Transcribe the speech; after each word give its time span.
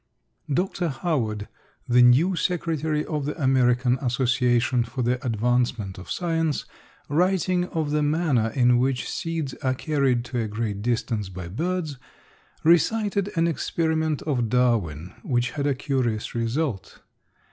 Dr. 0.51 0.89
Howard, 0.89 1.47
the 1.87 2.01
new 2.01 2.35
secretary 2.35 3.05
of 3.05 3.25
the 3.25 3.39
American 3.39 3.99
Association 4.01 4.83
for 4.83 5.03
the 5.03 5.23
Advancement 5.23 5.99
of 5.99 6.09
Science, 6.09 6.65
writing 7.07 7.65
of 7.65 7.91
the 7.91 8.01
manner 8.01 8.47
in 8.55 8.79
which 8.79 9.07
seeds 9.07 9.53
are 9.61 9.75
carried 9.75 10.25
to 10.25 10.39
a 10.39 10.47
great 10.47 10.81
distance 10.81 11.29
by 11.29 11.47
birds, 11.49 11.99
recited 12.63 13.31
an 13.35 13.47
experiment 13.47 14.23
of 14.23 14.49
Darwin, 14.49 15.13
which 15.21 15.51
had 15.51 15.67
a 15.67 15.75
curious 15.75 16.33
result. 16.33 17.01